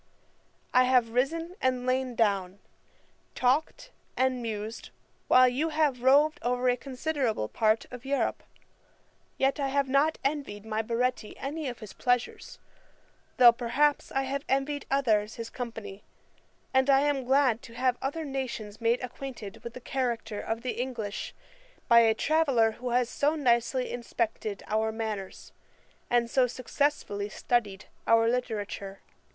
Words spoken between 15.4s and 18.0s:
company: and I am glad to have